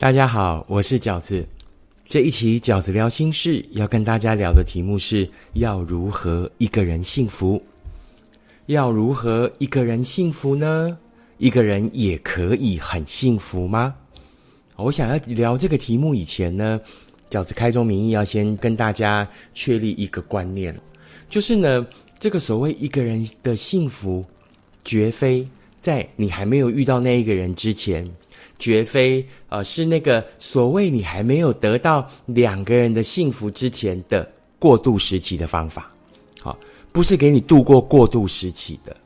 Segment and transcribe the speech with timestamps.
[0.00, 1.44] 大家好，我是饺子。
[2.06, 7.60] 这一期饺子聊心事，要跟大家聊的题目是要如何一个人幸福？
[8.66, 10.96] 要如何一个人幸福呢？
[11.38, 13.92] 一个人也可以很幸福吗？
[14.76, 16.80] 我想要聊这个题目以前呢，
[17.28, 20.72] 饺子开宗明义要先跟大家确立一个观念，
[21.28, 21.84] 就是呢，
[22.20, 24.24] 这个所谓一个人的幸福，
[24.84, 25.44] 绝非
[25.88, 28.06] 在你还没有遇到那一个人之前。
[28.60, 34.28] 绝非呃是那个所谓你还没有得到两个人的幸福之前的
[34.58, 35.92] 过渡时期的方法，
[36.40, 36.58] 好，
[36.90, 38.96] 不是给你度过过渡时期的，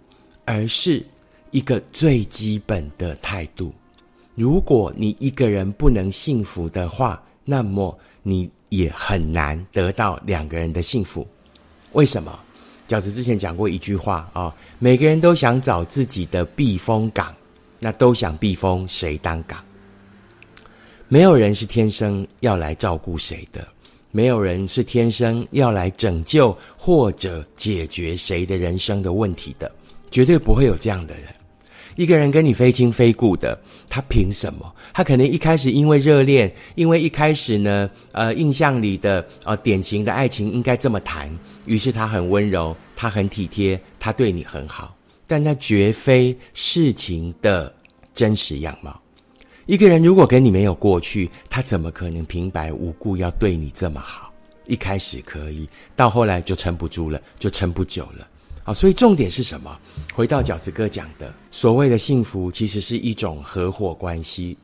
[0.47, 1.05] 而是
[1.51, 3.71] 一个最基本的态度。
[4.35, 11.29] 如果你一个人不能幸福的话，那么你也很难得到两个人的幸福。
[11.93, 12.41] 为什么？
[12.93, 17.35] 小子之前讲过一句话啊，每个人都想找自己的避风港。
[17.79, 19.59] 那都想避风，谁当港？
[21.09, 23.67] 没有人是天生要来照顾谁的，
[24.11, 29.73] 没有人是天生要来拯救或者解决谁的人生的问题的，
[30.11, 31.25] 绝对不会有这样的人。
[31.97, 34.75] 一个人跟你非亲非故的，他凭什么？
[34.93, 41.31] 他可能一开始因为热恋，因为一开始呢，呃，印象里的呃典型的爱情应该这么谈，
[41.67, 44.97] 于是他很温柔，他很体贴，他对你很好。
[45.27, 47.75] 但那绝非事情的
[48.15, 49.01] 真实样貌。
[49.67, 54.33] 一个人如果跟你没有过去，他怎么可能平白无故要对你这么好？
[54.67, 58.27] 一开始可以，到后来就撑不住了，就撑不久了。
[58.65, 59.77] 好，所以重点是什么？
[60.15, 64.57] 回到饺子哥讲的，所谓的幸福，其实是一种合伙关系。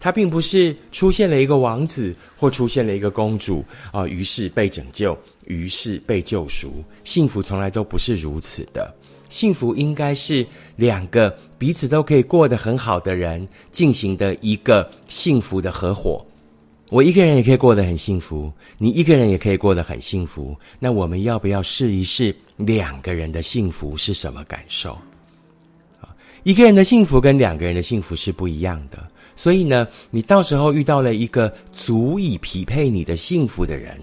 [0.00, 6.82] 它并不是出现了一个王子或出现了一个公主啊，于是被拯救，于是被救赎。
[7.04, 8.92] 幸福从来都不是如此的。
[9.28, 10.44] 幸福应该是
[10.76, 16.24] 两个彼此都可以过得很好的人进行的一个幸福的合伙。
[16.90, 20.54] 我一个人也可以过得很幸福，你一个人也可以过得很幸福。
[20.78, 24.92] 那我们要不要试一试两个人的幸福是什么感受？
[26.00, 28.98] 啊，一个人的幸福跟两个人的幸福是不一样的。
[29.34, 33.98] 所以呢，你到时候遇到了一个足以匹配你的幸福的人。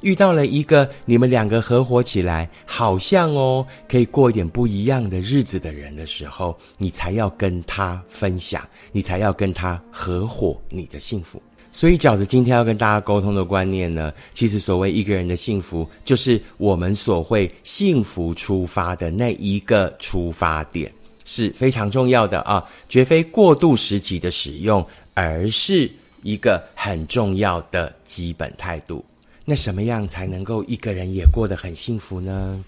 [0.00, 8.62] 遇到了一个你们两个合伙起来，好像哦可以过一点不一样的日子的人的时候，你才要跟他分享，
[8.92, 11.42] 你才要跟他合伙你的幸福。
[11.74, 20.90] 所以饺子今天要跟大家沟通的观念呢，其实所谓一个人的幸福，就是我们所会幸福出发的那一个出发点
[21.24, 25.90] 是非常重要的啊，绝非过渡时期的使用，而是
[26.22, 29.04] 一个很重要的基本态度。
[29.44, 32.64] 那什么样才能够一个人也过得很幸福呢？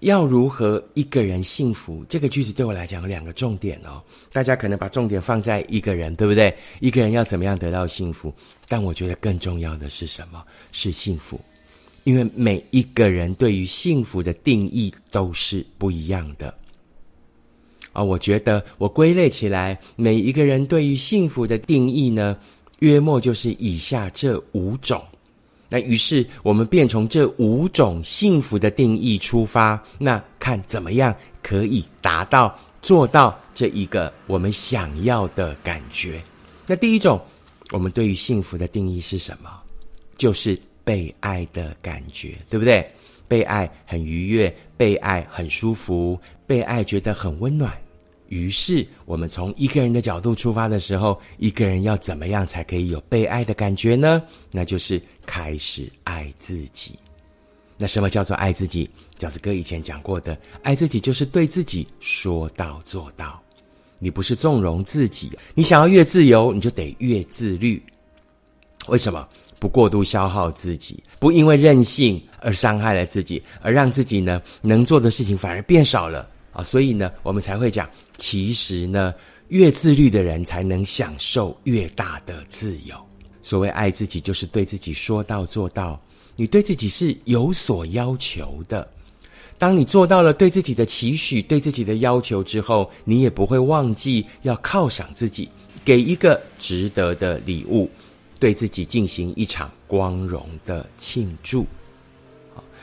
[0.00, 2.04] 要如何一个人幸福？
[2.08, 4.02] 这个句子对我来讲有两个重点哦。
[4.30, 6.54] 大家可能把重点放在一个人，对不对？
[6.80, 8.32] 一个人要怎么样得到幸福？
[8.68, 10.44] 但我觉得更重要的是什么？
[10.70, 11.40] 是幸福，
[12.04, 16.54] 因为每一个人对于幸福的定义都是不一样的。
[17.92, 22.36] 啊，我觉得我归类起来，每一个人对于幸福的定义呢，
[22.80, 25.02] 约莫就是以下这五种。
[25.68, 36.22] 那于是我们便从这五种幸福的定义出发，那看怎么样可以达到做到这一个我们想要的感觉。
[36.66, 37.20] 那第一种，
[37.72, 39.50] 我们对于幸福的定义是什么？
[40.16, 42.88] 就是被爱的感觉，对不对？
[43.28, 46.16] 被爱很愉悦，被爱很舒服，
[46.46, 47.72] 被爱觉得很温暖。
[48.28, 54.22] 于是，我们从一个人的角度出发的时候，一个人要怎么样才可以有被爱的感觉呢？
[54.50, 56.98] 那就是开始爱自己。
[57.78, 58.88] 那什么叫做爱自己？
[59.18, 63.40] 饺子哥以前讲过的，爱自己就是对自己说到做到。
[63.98, 67.82] 你不是纵容自己，你想要越自由，你就得越自律。
[68.88, 69.26] 为什么
[69.58, 71.02] 不过度消耗自己？
[71.18, 76.62] 不因为任性而伤害了自己，而让自己呢能做的事情反而变少了啊？
[76.62, 77.88] 所以呢，我们才会讲。
[78.16, 79.14] 其实呢，
[79.48, 82.96] 越自律的人才能享受越大的自由。
[83.42, 86.00] 所谓爱自己，就是对自己说到做到。
[86.34, 88.86] 你对自己是有所要求的。
[89.58, 95.48] 当你做到了对自己的期许、对自己的要求之后，你也不会忘记要犒赏自己，
[95.84, 97.88] 给一个值得的礼物，
[98.38, 101.64] 对自己进行一场光荣的庆祝。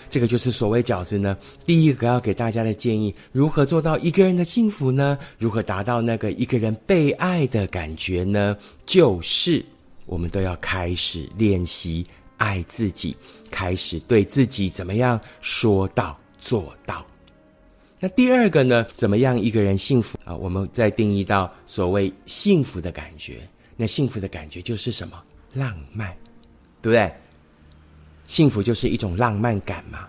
[0.10, 1.38] 这个就是所谓饺子呢。
[1.66, 5.18] 第一个要给大家的建议，如何做到一个人的幸福呢？
[5.38, 8.56] 如何达到那个一个人被爱的感觉呢？
[8.86, 9.64] 就是
[10.06, 12.06] 我们都要开始练习
[12.38, 13.16] 爱自己，
[13.50, 17.06] 开始对自己怎么样说到做到。
[18.00, 18.86] 那第二个呢？
[18.94, 20.36] 怎么样一个人幸福啊？
[20.36, 23.40] 我们再定义到所谓幸福的感觉。
[23.76, 25.20] 那幸福的感觉就是什么？
[25.54, 26.16] 浪漫，
[26.82, 27.12] 对不对？
[28.26, 30.08] 幸福就是一种浪漫感嘛。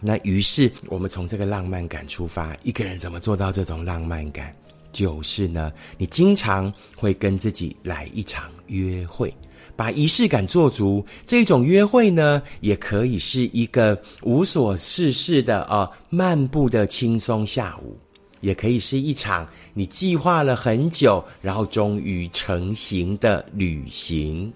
[0.00, 4.54] 那于是我们从这个浪漫感出发，一个人怎么做到这种浪漫感？
[4.92, 9.34] 就是呢，你经常会跟自己来一场约会，
[9.74, 11.04] 把仪式感做足。
[11.26, 17.98] 这种约会呢，也可以是一个无所事事的啊漫步的轻松下午，
[18.40, 24.50] 也可以是一场你计划了很久，然后终于成行的旅行。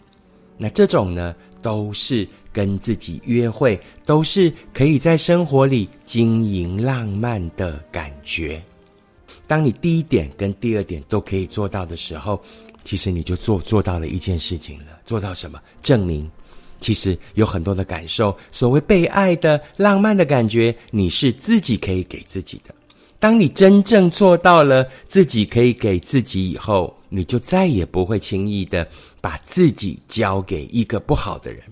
[0.57, 8.63] 那这种呢，都是跟自己约会，都是可以在生活里经营浪漫的感觉。
[9.47, 12.41] 当你第一点跟第二点都可以做到的时候，
[12.85, 15.01] 其实你就做做到了一件事情了。
[15.05, 15.61] 做到什么？
[15.83, 16.31] 证明，
[16.79, 22.75] 其实有很多的感受，所谓被爱的浪漫的感觉，你是自己可以给自己的。
[23.19, 28.87] 当你真正做到了自己可以给自己以后，你就再也不会轻易的
[29.21, 31.63] 把自己交给一个不好的人，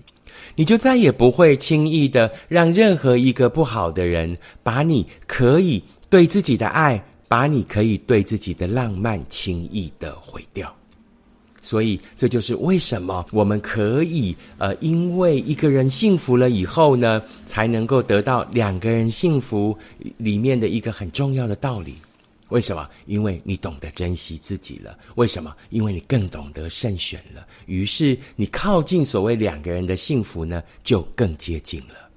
[0.55, 7.03] 你就再也不会轻易的让任何一个不好的人把你可以对自己的爱。
[7.29, 10.75] 把你可以对自己的浪漫轻易的毁掉，
[11.61, 19.77] 所以这就是为什么我们可以呃，因为一个人幸福了以后呢，才能够得到两个人幸福
[20.17, 21.93] 里面的一个很重要的道理。
[22.49, 22.87] 为什么？
[23.05, 24.97] 因为你懂得珍惜自己了。
[25.15, 25.55] 为什么？
[25.69, 27.45] 因为你更懂得慎选了。
[27.65, 32.09] 于是你靠近所谓两个人的幸福呢，就更接近了。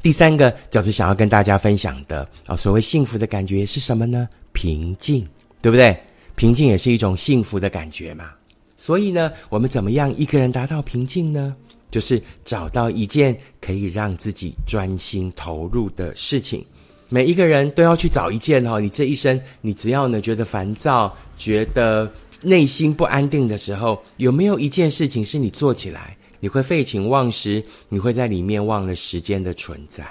[0.00, 4.28] 第三个就是想要跟大家分享的啊，所谓幸福的感觉是什么呢？
[4.52, 5.26] 平静，
[5.60, 5.98] 对不对？
[6.36, 8.32] 平静也是一种幸福的感觉嘛。
[8.76, 11.56] 所以呢，我们怎么样一个人达到平静呢？
[11.90, 16.64] 就是找到一件可以让自己专心投入的事情。
[17.08, 22.10] 每一个人都要去找一件哦，你这一生，你只要呢觉得烦躁、觉得
[22.42, 26.16] 内心不安定的时候，有没有一件事情是你做起来？
[26.40, 30.06] 你会废寝忘食，你会在里面忘了时间的存在。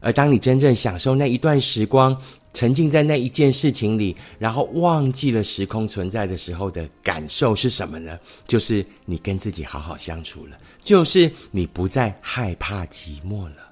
[0.00, 2.16] 而当你真正享受那一段时光，
[2.54, 8.18] 沉浸在那一件事情里，然后忘记了时空存在的时候的感受是什么呢？
[8.46, 13.69] 就是你跟自己好好相处了，就是你不再害怕寂寞了。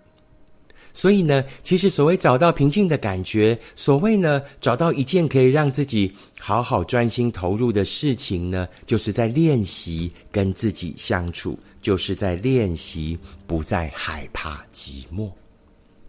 [0.99, 13.17] 所以呢，其实所谓找到平静的感觉，所谓呢找到一件可以让自己好好专心投入的事情呢，就是在练习跟自己相处，就是在练习
[13.47, 15.31] 不再害怕寂寞。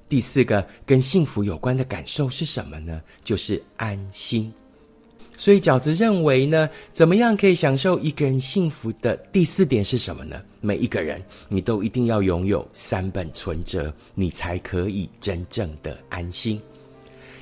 [0.08, 3.00] 第四个跟幸福有关的感受是什么呢？
[3.24, 4.52] 就是安心。
[5.40, 10.42] 所以饺子认为呢，怎么样可以享受一个人幸福的第四点是什么呢？
[10.60, 16.62] 每一个人，你都一定要拥有三本存折，你才可以真正的安心。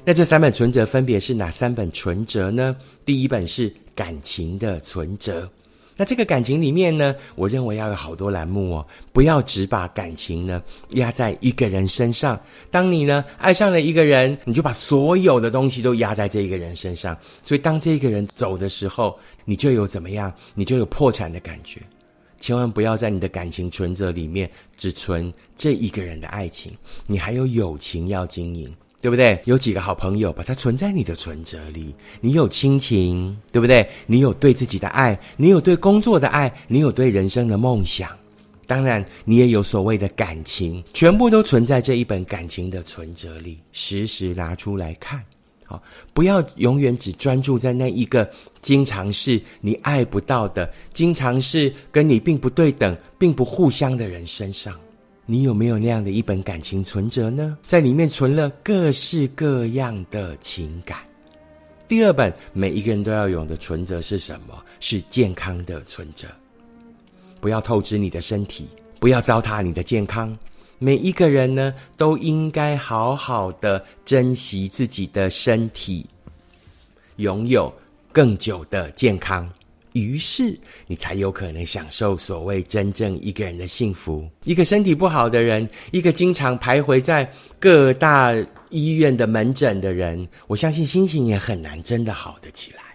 [0.06, 2.78] 那这三本存折分别是哪三本存折呢？
[3.04, 5.50] 第一本是感情的存折。
[5.98, 10.62] 那这个感情里面呢，我认为要有好多栏目哦，不要只把感情呢
[10.92, 12.40] 压在一个人身上。
[12.70, 17.18] 当你呢爱上了一个人，你就把所有的东西都压在这一个人身上。
[17.42, 20.32] 所以当这一个人走的时候，你就有怎么样？
[20.54, 21.82] 你就有破产的感觉。
[22.40, 24.48] 千万不要在你的感情存折里面
[24.78, 26.72] 只存这一个人的爱情，
[27.08, 28.72] 你还有友情要经营。
[29.00, 29.40] 对不对？
[29.46, 31.94] 有几个好朋友，把它存在你的存折里。
[32.20, 33.88] 你有亲情，对不对？
[34.06, 38.10] 你有对自己的爱，你有对工作的爱，你有对人生的梦想。
[38.66, 45.24] 当然，你也有所谓的感情，全部都存在这一本感情的存折里，时时拿出来看。
[45.64, 45.82] 好，
[46.14, 48.30] 不要永远只专注在那一个
[48.62, 54.74] 经常是你爱不到的，经常是跟你并不对等、并不互相的人身上。
[55.30, 57.58] 你有没有那样的一本感情存折呢？
[57.68, 61.00] 在里面存了各式各样的情感。
[61.86, 64.64] 第二本，每一个人都要有的存折是什么？
[64.80, 66.30] 是健康的存折。
[67.42, 68.70] 不要透支你的身体，
[69.02, 70.36] 不要糟蹋你的健康。
[70.80, 76.06] 每一个人呢，都应该好好的珍惜自己的身体，
[77.18, 77.74] 拥有
[78.14, 79.50] 更久的健康。
[80.02, 84.28] 于是，你才有可能享受所谓真正一个人的幸福。
[84.44, 88.34] 一个身体不好的人，一个经常徘徊在各大
[88.70, 92.87] 医院的门诊的人，我相信心情也很难真的好得起来。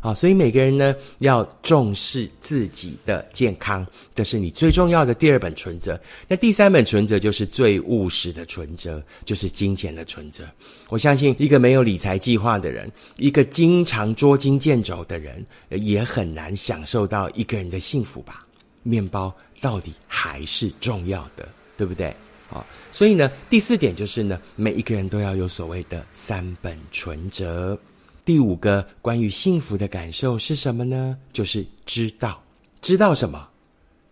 [0.00, 6.00] 啊，所以每个人呢要重视自己的健康，这是你最重要的第二本存折。
[6.26, 10.44] 那第三本存折就是最务实的存折，就是金钱的存折。
[10.88, 18.46] 我相信一个没有理财计划的人，一个经常捉襟见肘的人，也很难享受到一个人的幸福吧。
[18.82, 22.08] 面包到底还是重要的，对不对？
[22.50, 27.78] 啊，所以呢，第四点就是呢，每一个人都要有所谓的三本存折。
[28.24, 31.16] 第五个关于幸福的感受是什么呢？
[31.32, 32.42] 就是知道，
[32.80, 33.46] 知道什么？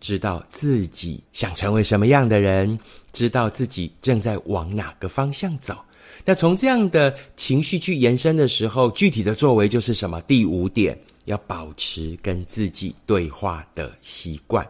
[0.01, 2.79] 知道自己想成为什么样的人，
[3.13, 5.77] 知道自己正在往哪个方向走。
[6.25, 10.21] 那从这样的情绪去延伸的时候，具体的作为就是什么？
[10.23, 14.67] 第五点，要保持跟自己对话的习惯。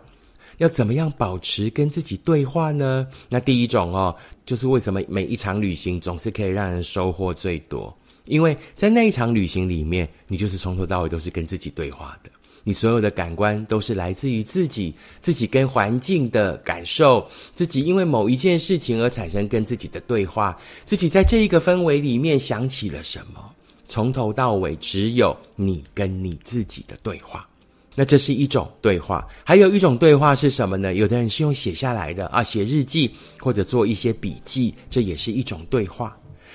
[0.57, 3.07] 要怎么样保持跟自己对话呢？
[3.29, 4.15] 那第一种哦，
[4.47, 7.97] 就是为什么每一场旅行总是可以让人收获最多？
[8.29, 12.31] 因为在那一场旅行里面，你就是从头到尾都是跟自己对话的。
[12.65, 23.41] 你所有的感官都是来自于自己，自己跟环境的感受，自己因为某一件事情而产生跟自己的对话，自己在这一个氛围里面想起了什么，
[23.89, 27.49] 从头到尾只有你跟你自己的对话。
[27.95, 30.93] 那这是一种对话，还有一种对话是什么呢？
[30.95, 36.15] 有的人是用写下来的啊，写日记或者做一些笔记，这也是一种对话。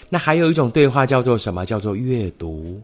[0.10, 1.65] 那还有一种对话叫做什么？
[1.65, 2.81] 叫做阅读。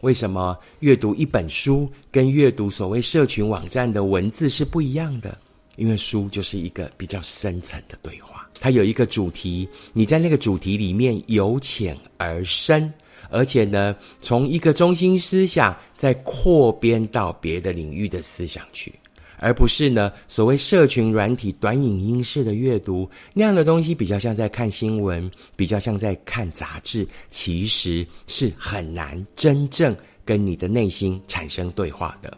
[0.00, 5.38] 为什么阅读一本书跟阅读所谓社群网站的文字是不一样的？
[5.76, 12.92] 因为书就是一个比较深层的对话，它有一个主题，你在那个主题里面由浅而深，
[13.30, 18.92] 而且呢，从一个中心思想再扩编到别的领域的思想去。
[19.38, 32.36] 而不是呢，所谓社群软体短影音式的阅读那样的东西，比较像在看新闻，比较像在看杂志，其实是很难真正跟你的内心产生对话的。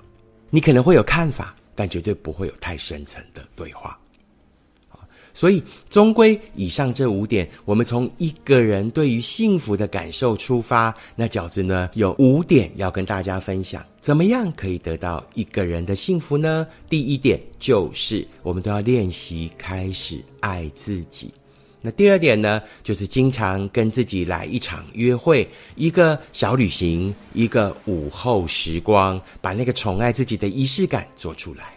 [0.51, 3.99] 你可能会有看法，但绝对不会有太深层的对话。
[5.37, 16.67] 所以，终归以上这五点，我们从一个人对于幸福的感受出发，那饺子呢有五点要跟大家分享，怎么样可以得到一个人的幸福呢？
[16.89, 21.31] 第一点就是，我们都要练习开始爱自己。
[21.83, 31.76] 那第二点呢，就是经常跟自己来一场约会，一个小旅行，一个午后时光，把那个宠爱自己的仪式感做出来。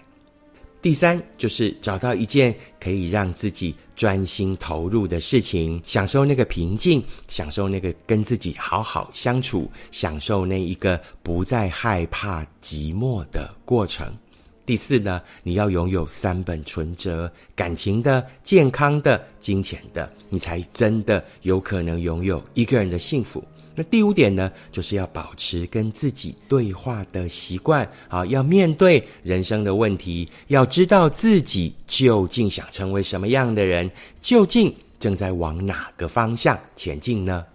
[0.81, 14.07] 第三就是找到一件可以让自己专心投入的事情，享受那个平静，享受那个跟自己好好相处，享受那一个不再害怕寂寞的过程。
[14.65, 23.43] 第四呢，你要拥有三本存折：感情的、健康的、金钱的，你才真的有可能拥有一个人的幸福。
[23.79, 33.89] 那第五点呢，就是要保持跟自己对话的习惯啊，要面对人生的问题，要知道自己究竟想成为什么样的人，
[34.21, 37.45] 究竟正在往哪个方向前进呢？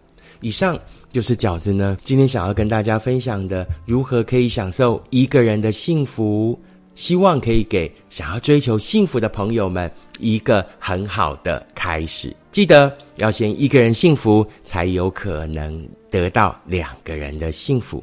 [0.41, 0.79] 以上
[1.13, 6.59] 就是饺子呢今天想要跟大家分享的，如何可以享受一个人的幸福。
[6.95, 9.91] 希望可以给想要追求幸福的朋友们
[10.21, 12.35] 一个很好的开始。
[12.55, 18.01] 记得要先一个人幸福，才有可能得到两个人的幸福。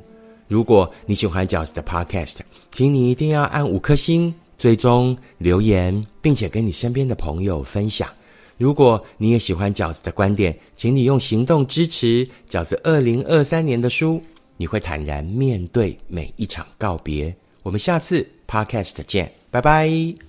[0.49, 2.35] 如果你喜欢饺子的 Podcast，
[2.69, 8.09] 请你一定要按五颗星、追踪、留言，并且跟你身边的朋友分享。
[8.57, 14.21] 如果你也喜欢饺子的观点，请你用行动支持饺子二零二三年的书。
[14.57, 17.33] 你会坦然面对每一场告别。
[17.63, 18.27] 我们下次。
[18.45, 20.21] Podcast 见，拜拜。